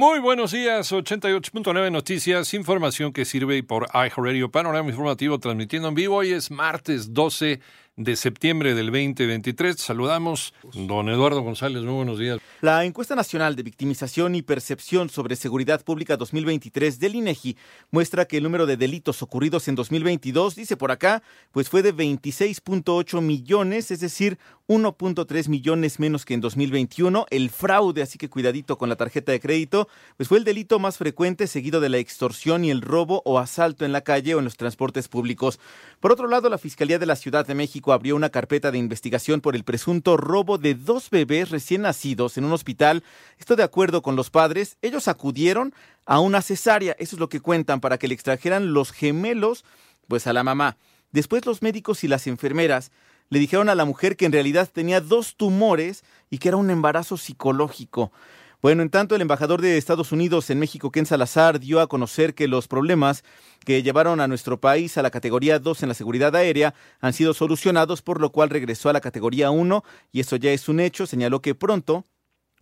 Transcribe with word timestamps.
Muy 0.00 0.18
buenos 0.18 0.52
días, 0.52 0.92
88.9 0.92 1.92
Noticias, 1.92 2.54
información 2.54 3.12
que 3.12 3.26
sirve 3.26 3.62
por 3.62 3.86
iHeartRadio 3.92 4.50
Panorama 4.50 4.88
Informativo 4.88 5.38
transmitiendo 5.38 5.88
en 5.88 5.94
vivo. 5.94 6.16
Hoy 6.16 6.32
es 6.32 6.50
martes 6.50 7.12
12 7.12 7.60
de 7.96 8.16
septiembre 8.16 8.74
del 8.74 8.86
2023. 8.86 9.76
Saludamos, 9.78 10.54
don 10.72 11.10
Eduardo 11.10 11.42
González, 11.42 11.82
muy 11.82 11.92
buenos 11.92 12.18
días. 12.18 12.38
La 12.62 12.82
encuesta 12.86 13.14
nacional 13.14 13.56
de 13.56 13.62
victimización 13.62 14.34
y 14.34 14.40
percepción 14.40 15.10
sobre 15.10 15.36
seguridad 15.36 15.84
pública 15.84 16.16
2023 16.16 16.98
del 16.98 17.16
INEGI 17.16 17.58
muestra 17.90 18.24
que 18.24 18.38
el 18.38 18.44
número 18.44 18.64
de 18.64 18.78
delitos 18.78 19.22
ocurridos 19.22 19.68
en 19.68 19.74
2022, 19.74 20.56
dice 20.56 20.78
por 20.78 20.92
acá, 20.92 21.22
pues 21.52 21.68
fue 21.68 21.82
de 21.82 21.94
26.8 21.94 23.20
millones, 23.20 23.90
es 23.90 24.00
decir, 24.00 24.38
1.3 24.70 25.48
millones 25.48 25.98
menos 25.98 26.24
que 26.24 26.32
en 26.32 26.40
2021. 26.40 27.26
El 27.30 27.50
fraude, 27.50 28.02
así 28.02 28.18
que 28.18 28.30
cuidadito 28.30 28.78
con 28.78 28.88
la 28.88 28.94
tarjeta 28.94 29.32
de 29.32 29.40
crédito, 29.40 29.88
pues 30.16 30.28
fue 30.28 30.38
el 30.38 30.44
delito 30.44 30.78
más 30.78 30.96
frecuente 30.96 31.48
seguido 31.48 31.80
de 31.80 31.88
la 31.88 31.98
extorsión 31.98 32.64
y 32.64 32.70
el 32.70 32.80
robo 32.80 33.20
o 33.24 33.40
asalto 33.40 33.84
en 33.84 33.90
la 33.90 34.02
calle 34.02 34.36
o 34.36 34.38
en 34.38 34.44
los 34.44 34.56
transportes 34.56 35.08
públicos. 35.08 35.58
Por 35.98 36.12
otro 36.12 36.28
lado, 36.28 36.48
la 36.48 36.56
Fiscalía 36.56 37.00
de 37.00 37.06
la 37.06 37.16
Ciudad 37.16 37.44
de 37.44 37.56
México 37.56 37.92
abrió 37.92 38.14
una 38.14 38.30
carpeta 38.30 38.70
de 38.70 38.78
investigación 38.78 39.40
por 39.40 39.56
el 39.56 39.64
presunto 39.64 40.16
robo 40.16 40.56
de 40.56 40.76
dos 40.76 41.10
bebés 41.10 41.50
recién 41.50 41.82
nacidos 41.82 42.38
en 42.38 42.44
un 42.44 42.52
hospital. 42.52 43.02
Esto 43.40 43.56
de 43.56 43.64
acuerdo 43.64 44.02
con 44.02 44.14
los 44.14 44.30
padres, 44.30 44.76
ellos 44.82 45.08
acudieron 45.08 45.74
a 46.06 46.20
una 46.20 46.42
cesárea, 46.42 46.94
eso 47.00 47.16
es 47.16 47.20
lo 47.20 47.28
que 47.28 47.40
cuentan, 47.40 47.80
para 47.80 47.98
que 47.98 48.06
le 48.06 48.14
extrajeran 48.14 48.72
los 48.72 48.92
gemelos, 48.92 49.64
pues 50.06 50.28
a 50.28 50.32
la 50.32 50.44
mamá. 50.44 50.76
Después 51.10 51.44
los 51.44 51.60
médicos 51.60 52.04
y 52.04 52.08
las 52.08 52.28
enfermeras 52.28 52.92
le 53.30 53.38
dijeron 53.38 53.68
a 53.68 53.74
la 53.74 53.84
mujer 53.84 54.16
que 54.16 54.26
en 54.26 54.32
realidad 54.32 54.68
tenía 54.70 55.00
dos 55.00 55.36
tumores 55.36 56.04
y 56.28 56.38
que 56.38 56.48
era 56.48 56.56
un 56.56 56.70
embarazo 56.70 57.16
psicológico. 57.16 58.12
Bueno, 58.60 58.82
en 58.82 58.90
tanto, 58.90 59.14
el 59.14 59.22
embajador 59.22 59.62
de 59.62 59.78
Estados 59.78 60.12
Unidos 60.12 60.50
en 60.50 60.58
México, 60.58 60.90
Ken 60.90 61.06
Salazar, 61.06 61.60
dio 61.60 61.80
a 61.80 61.86
conocer 61.86 62.34
que 62.34 62.46
los 62.46 62.68
problemas 62.68 63.24
que 63.64 63.82
llevaron 63.82 64.20
a 64.20 64.28
nuestro 64.28 64.60
país 64.60 64.98
a 64.98 65.02
la 65.02 65.10
categoría 65.10 65.58
2 65.58 65.82
en 65.82 65.88
la 65.88 65.94
seguridad 65.94 66.36
aérea 66.36 66.74
han 67.00 67.14
sido 67.14 67.32
solucionados, 67.32 68.02
por 68.02 68.20
lo 68.20 68.32
cual 68.32 68.50
regresó 68.50 68.90
a 68.90 68.92
la 68.92 69.00
categoría 69.00 69.50
1 69.50 69.82
y 70.12 70.20
eso 70.20 70.36
ya 70.36 70.50
es 70.50 70.68
un 70.68 70.80
hecho. 70.80 71.06
Señaló 71.06 71.40
que 71.40 71.54
pronto 71.54 72.04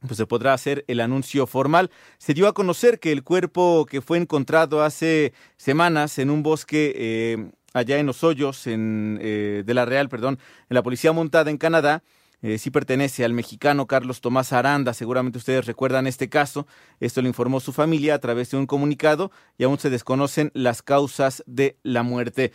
pues 0.06 0.16
se 0.16 0.26
podrá 0.26 0.54
hacer 0.54 0.84
el 0.86 1.00
anuncio 1.00 1.48
formal. 1.48 1.90
Se 2.18 2.34
dio 2.34 2.46
a 2.46 2.54
conocer 2.54 3.00
que 3.00 3.10
el 3.10 3.24
cuerpo 3.24 3.84
que 3.84 4.00
fue 4.00 4.18
encontrado 4.18 4.82
hace 4.84 5.32
semanas 5.56 6.18
en 6.20 6.30
un 6.30 6.44
bosque 6.44 6.92
eh, 6.96 7.50
allá 7.78 7.98
en 7.98 8.06
los 8.06 8.24
hoyos 8.24 8.66
en, 8.66 9.18
eh, 9.20 9.62
de 9.64 9.74
la 9.74 9.84
Real, 9.84 10.08
perdón, 10.08 10.38
en 10.68 10.74
la 10.74 10.82
policía 10.82 11.12
montada 11.12 11.50
en 11.50 11.58
Canadá, 11.58 12.02
eh, 12.40 12.58
sí 12.58 12.70
pertenece 12.70 13.24
al 13.24 13.32
mexicano 13.32 13.86
Carlos 13.86 14.20
Tomás 14.20 14.52
Aranda. 14.52 14.94
Seguramente 14.94 15.38
ustedes 15.38 15.66
recuerdan 15.66 16.06
este 16.06 16.28
caso. 16.28 16.66
Esto 17.00 17.20
lo 17.20 17.28
informó 17.28 17.58
su 17.58 17.72
familia 17.72 18.14
a 18.14 18.18
través 18.20 18.50
de 18.50 18.56
un 18.56 18.66
comunicado 18.66 19.32
y 19.56 19.64
aún 19.64 19.78
se 19.78 19.90
desconocen 19.90 20.52
las 20.54 20.82
causas 20.82 21.42
de 21.46 21.78
la 21.82 22.02
muerte. 22.02 22.52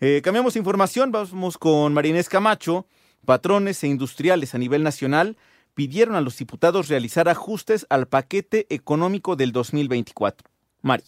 Eh, 0.00 0.20
cambiamos 0.22 0.56
información, 0.56 1.12
vamos 1.12 1.58
con 1.58 1.92
Marinés 1.92 2.28
Camacho. 2.28 2.86
Patrones 3.24 3.82
e 3.82 3.88
industriales 3.88 4.54
a 4.54 4.58
nivel 4.58 4.82
nacional 4.82 5.36
pidieron 5.74 6.14
a 6.14 6.20
los 6.20 6.38
diputados 6.38 6.88
realizar 6.88 7.28
ajustes 7.28 7.86
al 7.90 8.06
paquete 8.08 8.66
económico 8.70 9.36
del 9.36 9.52
2024. 9.52 10.48
Mari. 10.80 11.04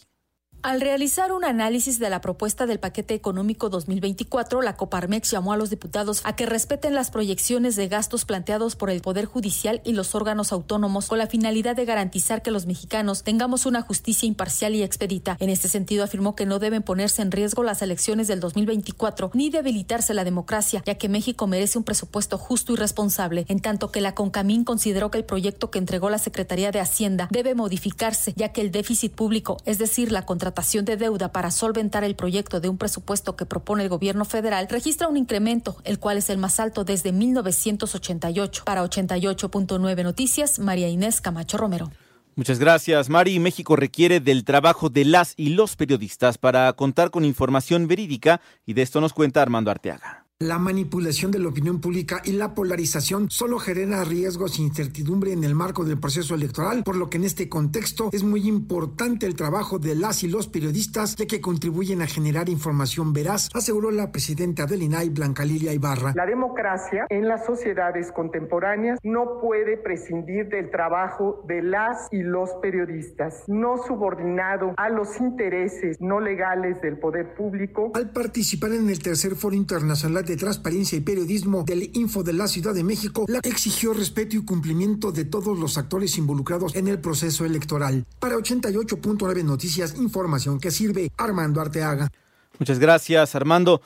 Al 0.60 0.80
realizar 0.80 1.30
un 1.30 1.44
análisis 1.44 2.00
de 2.00 2.10
la 2.10 2.20
propuesta 2.20 2.66
del 2.66 2.80
paquete 2.80 3.14
económico 3.14 3.68
2024, 3.68 4.60
la 4.60 4.76
Coparmex 4.76 5.30
llamó 5.30 5.52
a 5.52 5.56
los 5.56 5.70
diputados 5.70 6.20
a 6.24 6.34
que 6.34 6.46
respeten 6.46 6.96
las 6.96 7.12
proyecciones 7.12 7.76
de 7.76 7.86
gastos 7.86 8.24
planteados 8.24 8.74
por 8.74 8.90
el 8.90 9.00
Poder 9.00 9.26
Judicial 9.26 9.80
y 9.84 9.92
los 9.92 10.16
órganos 10.16 10.50
autónomos 10.50 11.06
con 11.06 11.18
la 11.18 11.28
finalidad 11.28 11.76
de 11.76 11.84
garantizar 11.84 12.42
que 12.42 12.50
los 12.50 12.66
mexicanos 12.66 13.22
tengamos 13.22 13.66
una 13.66 13.82
justicia 13.82 14.26
imparcial 14.26 14.74
y 14.74 14.82
expedita. 14.82 15.36
En 15.38 15.48
este 15.48 15.68
sentido, 15.68 16.02
afirmó 16.02 16.34
que 16.34 16.44
no 16.44 16.58
deben 16.58 16.82
ponerse 16.82 17.22
en 17.22 17.30
riesgo 17.30 17.62
las 17.62 17.80
elecciones 17.80 18.26
del 18.26 18.40
2024 18.40 19.30
ni 19.34 19.50
debilitarse 19.50 20.12
la 20.12 20.24
democracia, 20.24 20.82
ya 20.84 20.96
que 20.96 21.08
México 21.08 21.46
merece 21.46 21.78
un 21.78 21.84
presupuesto 21.84 22.36
justo 22.36 22.72
y 22.72 22.76
responsable, 22.76 23.46
en 23.48 23.60
tanto 23.60 23.92
que 23.92 24.00
la 24.00 24.16
CONCAMIN 24.16 24.64
consideró 24.64 25.12
que 25.12 25.18
el 25.18 25.24
proyecto 25.24 25.70
que 25.70 25.78
entregó 25.78 26.10
la 26.10 26.18
Secretaría 26.18 26.72
de 26.72 26.80
Hacienda 26.80 27.28
debe 27.30 27.54
modificarse, 27.54 28.32
ya 28.34 28.48
que 28.48 28.60
el 28.60 28.72
déficit 28.72 29.14
público, 29.14 29.58
es 29.64 29.78
decir, 29.78 30.10
la 30.10 30.26
contra 30.26 30.47
de 30.84 30.96
deuda 30.96 31.32
para 31.32 31.50
solventar 31.50 32.04
el 32.04 32.14
proyecto 32.14 32.60
de 32.60 32.68
un 32.68 32.78
presupuesto 32.78 33.36
que 33.36 33.46
propone 33.46 33.82
el 33.82 33.88
gobierno 33.88 34.24
federal 34.24 34.68
registra 34.68 35.08
un 35.08 35.16
incremento, 35.16 35.76
el 35.84 35.98
cual 35.98 36.18
es 36.18 36.30
el 36.30 36.38
más 36.38 36.60
alto 36.60 36.84
desde 36.84 37.12
1988. 37.12 38.62
Para 38.64 38.84
88.9 38.84 40.02
Noticias, 40.02 40.58
María 40.58 40.88
Inés 40.88 41.20
Camacho 41.20 41.56
Romero. 41.56 41.90
Muchas 42.36 42.60
gracias, 42.60 43.08
Mari. 43.08 43.40
México 43.40 43.74
requiere 43.74 44.20
del 44.20 44.44
trabajo 44.44 44.90
de 44.90 45.04
las 45.04 45.34
y 45.36 45.50
los 45.50 45.74
periodistas 45.74 46.38
para 46.38 46.72
contar 46.74 47.10
con 47.10 47.24
información 47.24 47.88
verídica 47.88 48.40
y 48.64 48.74
de 48.74 48.82
esto 48.82 49.00
nos 49.00 49.12
cuenta 49.12 49.42
Armando 49.42 49.72
Arteaga. 49.72 50.27
La 50.40 50.60
manipulación 50.60 51.32
de 51.32 51.40
la 51.40 51.48
opinión 51.48 51.80
pública 51.80 52.22
y 52.24 52.30
la 52.30 52.54
polarización 52.54 53.28
solo 53.28 53.58
genera 53.58 54.04
riesgos 54.04 54.60
e 54.60 54.62
incertidumbre 54.62 55.32
en 55.32 55.42
el 55.42 55.56
marco 55.56 55.84
del 55.84 55.98
proceso 55.98 56.36
electoral, 56.36 56.84
por 56.84 56.94
lo 56.94 57.10
que 57.10 57.16
en 57.16 57.24
este 57.24 57.48
contexto 57.48 58.10
es 58.12 58.22
muy 58.22 58.46
importante 58.46 59.26
el 59.26 59.34
trabajo 59.34 59.80
de 59.80 59.96
las 59.96 60.22
y 60.22 60.28
los 60.28 60.46
periodistas 60.46 61.16
ya 61.16 61.26
que 61.26 61.40
contribuyen 61.40 62.02
a 62.02 62.06
generar 62.06 62.48
información 62.48 63.12
veraz, 63.12 63.48
aseguró 63.52 63.90
la 63.90 64.12
presidenta 64.12 64.66
del 64.66 64.84
INAI, 64.84 65.08
Blanca 65.08 65.44
Lilia 65.44 65.72
Ibarra. 65.72 66.12
La 66.14 66.24
democracia 66.24 67.06
en 67.10 67.26
las 67.26 67.44
sociedades 67.44 68.12
contemporáneas 68.12 69.00
no 69.02 69.40
puede 69.40 69.76
prescindir 69.76 70.50
del 70.50 70.70
trabajo 70.70 71.42
de 71.48 71.62
las 71.62 72.06
y 72.12 72.22
los 72.22 72.50
periodistas, 72.62 73.42
no 73.48 73.78
subordinado 73.84 74.72
a 74.76 74.88
los 74.88 75.18
intereses 75.18 75.96
no 75.98 76.20
legales 76.20 76.80
del 76.80 76.96
poder 76.96 77.34
público. 77.34 77.90
Al 77.94 78.12
participar 78.12 78.70
en 78.70 78.88
el 78.88 79.02
tercer 79.02 79.34
foro 79.34 79.56
internacional 79.56 80.27
de 80.28 80.36
Transparencia 80.36 80.96
y 80.98 81.00
Periodismo 81.00 81.64
del 81.64 81.90
Info 81.94 82.22
de 82.22 82.32
la 82.32 82.46
Ciudad 82.46 82.74
de 82.74 82.84
México, 82.84 83.24
la 83.28 83.40
exigió 83.42 83.92
respeto 83.94 84.36
y 84.36 84.44
cumplimiento 84.44 85.10
de 85.10 85.24
todos 85.24 85.58
los 85.58 85.78
actores 85.78 86.16
involucrados 86.18 86.76
en 86.76 86.88
el 86.88 87.00
proceso 87.00 87.44
electoral. 87.44 88.04
Para 88.20 88.36
88.9 88.36 89.44
Noticias, 89.44 89.96
información 89.96 90.60
que 90.60 90.70
sirve 90.70 91.10
Armando 91.16 91.60
Arteaga. 91.60 92.10
Muchas 92.58 92.78
gracias, 92.78 93.34
Armando. 93.34 93.80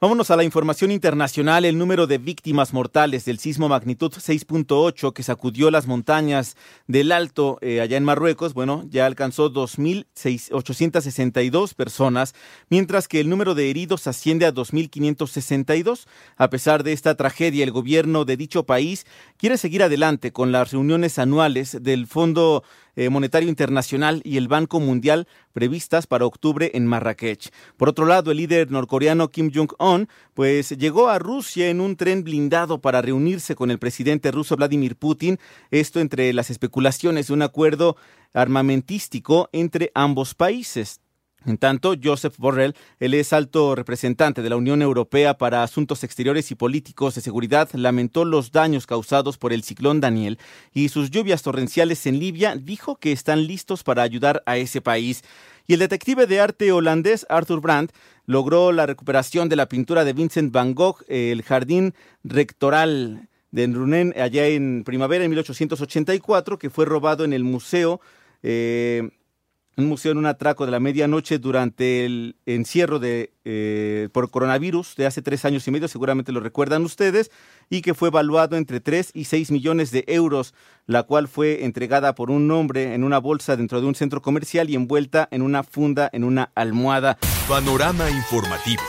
Vámonos 0.00 0.30
a 0.30 0.36
la 0.36 0.44
información 0.44 0.92
internacional. 0.92 1.64
El 1.64 1.76
número 1.76 2.06
de 2.06 2.18
víctimas 2.18 2.72
mortales 2.72 3.24
del 3.24 3.40
sismo 3.40 3.68
magnitud 3.68 4.12
6.8 4.12 5.12
que 5.12 5.24
sacudió 5.24 5.72
las 5.72 5.88
montañas 5.88 6.56
del 6.86 7.10
Alto 7.10 7.58
eh, 7.62 7.80
allá 7.80 7.96
en 7.96 8.04
Marruecos, 8.04 8.54
bueno, 8.54 8.84
ya 8.88 9.06
alcanzó 9.06 9.52
2.862 9.52 11.74
personas, 11.74 12.36
mientras 12.70 13.08
que 13.08 13.18
el 13.18 13.28
número 13.28 13.56
de 13.56 13.70
heridos 13.70 14.06
asciende 14.06 14.46
a 14.46 14.54
2.562. 14.54 16.06
A 16.36 16.48
pesar 16.48 16.84
de 16.84 16.92
esta 16.92 17.16
tragedia, 17.16 17.64
el 17.64 17.72
gobierno 17.72 18.24
de 18.24 18.36
dicho 18.36 18.66
país 18.66 19.04
quiere 19.36 19.58
seguir 19.58 19.82
adelante 19.82 20.30
con 20.30 20.52
las 20.52 20.70
reuniones 20.70 21.18
anuales 21.18 21.76
del 21.82 22.06
Fondo 22.06 22.62
Monetario 23.10 23.48
Internacional 23.48 24.20
y 24.24 24.36
el 24.36 24.48
Banco 24.48 24.80
Mundial 24.80 25.28
previstas 25.52 26.06
para 26.06 26.26
octubre 26.26 26.72
en 26.74 26.86
Marrakech. 26.86 27.50
Por 27.76 27.88
otro 27.88 28.06
lado, 28.06 28.30
el 28.30 28.38
líder 28.38 28.70
norcoreano 28.70 29.28
Kim 29.28 29.50
Jong-un 29.54 30.08
pues 30.34 30.70
llegó 30.70 31.08
a 31.08 31.18
Rusia 31.18 31.68
en 31.70 31.80
un 31.80 31.96
tren 31.96 32.24
blindado 32.24 32.80
para 32.80 33.00
reunirse 33.00 33.54
con 33.54 33.70
el 33.70 33.78
presidente 33.78 34.30
ruso 34.32 34.56
Vladimir 34.56 34.96
Putin, 34.96 35.38
esto 35.70 36.00
entre 36.00 36.32
las 36.32 36.50
especulaciones 36.50 37.28
de 37.28 37.34
un 37.34 37.42
acuerdo 37.42 37.96
armamentístico 38.32 39.48
entre 39.52 39.92
ambos 39.94 40.34
países. 40.34 41.00
En 41.46 41.56
tanto, 41.56 41.94
Joseph 42.02 42.34
Borrell, 42.36 42.74
él 42.98 43.14
es 43.14 43.32
alto 43.32 43.76
representante 43.76 44.42
de 44.42 44.50
la 44.50 44.56
Unión 44.56 44.82
Europea 44.82 45.38
para 45.38 45.62
Asuntos 45.62 46.02
Exteriores 46.02 46.50
y 46.50 46.56
Políticos 46.56 47.14
de 47.14 47.20
Seguridad, 47.20 47.68
lamentó 47.74 48.24
los 48.24 48.50
daños 48.50 48.86
causados 48.86 49.38
por 49.38 49.52
el 49.52 49.62
ciclón 49.62 50.00
Daniel 50.00 50.38
y 50.74 50.88
sus 50.88 51.10
lluvias 51.10 51.42
torrenciales 51.42 52.06
en 52.06 52.18
Libia, 52.18 52.56
dijo 52.56 52.96
que 52.96 53.12
están 53.12 53.46
listos 53.46 53.84
para 53.84 54.02
ayudar 54.02 54.42
a 54.46 54.56
ese 54.56 54.80
país. 54.80 55.22
Y 55.68 55.74
el 55.74 55.78
detective 55.78 56.26
de 56.26 56.40
arte 56.40 56.72
holandés 56.72 57.24
Arthur 57.28 57.60
Brandt 57.60 57.92
logró 58.26 58.72
la 58.72 58.86
recuperación 58.86 59.48
de 59.48 59.56
la 59.56 59.68
pintura 59.68 60.04
de 60.04 60.14
Vincent 60.14 60.52
van 60.52 60.74
Gogh, 60.74 61.04
El 61.08 61.42
Jardín 61.42 61.94
Rectoral 62.24 63.28
de 63.52 63.66
Runen, 63.68 64.12
allá 64.20 64.46
en 64.48 64.82
primavera 64.84 65.22
de 65.22 65.28
1884, 65.28 66.58
que 66.58 66.68
fue 66.68 66.84
robado 66.84 67.24
en 67.24 67.32
el 67.32 67.44
museo. 67.44 68.00
Eh, 68.42 69.08
un 69.78 69.86
museo 69.86 70.12
en 70.12 70.18
un 70.18 70.26
atraco 70.26 70.66
de 70.66 70.72
la 70.72 70.80
medianoche 70.80 71.38
durante 71.38 72.04
el 72.04 72.36
encierro 72.46 72.98
de, 72.98 73.32
eh, 73.44 74.08
por 74.12 74.30
coronavirus 74.30 74.96
de 74.96 75.06
hace 75.06 75.22
tres 75.22 75.44
años 75.44 75.66
y 75.66 75.70
medio, 75.70 75.88
seguramente 75.88 76.32
lo 76.32 76.40
recuerdan 76.40 76.84
ustedes, 76.84 77.30
y 77.70 77.80
que 77.80 77.94
fue 77.94 78.08
evaluado 78.08 78.56
entre 78.56 78.80
3 78.80 79.12
y 79.14 79.24
6 79.24 79.50
millones 79.50 79.90
de 79.90 80.04
euros, 80.08 80.52
la 80.86 81.04
cual 81.04 81.28
fue 81.28 81.64
entregada 81.64 82.14
por 82.14 82.30
un 82.30 82.50
hombre 82.50 82.94
en 82.94 83.04
una 83.04 83.18
bolsa 83.18 83.56
dentro 83.56 83.80
de 83.80 83.86
un 83.86 83.94
centro 83.94 84.20
comercial 84.20 84.68
y 84.68 84.74
envuelta 84.74 85.28
en 85.30 85.42
una 85.42 85.62
funda 85.62 86.10
en 86.12 86.24
una 86.24 86.50
almohada. 86.54 87.16
Panorama 87.48 88.10
informativo. 88.10 88.82